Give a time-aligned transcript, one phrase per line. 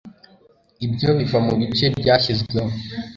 [0.85, 2.71] Ibyo biva mubice byashyizweho